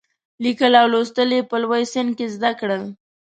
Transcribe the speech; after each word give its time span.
لیکل 0.43 0.73
او 0.81 0.87
لوستل 0.93 1.29
یې 1.37 1.41
په 1.49 1.55
لوی 1.63 1.83
سن 1.93 2.07
کې 2.17 2.25
زده 2.35 2.51
کړل. 2.59 2.83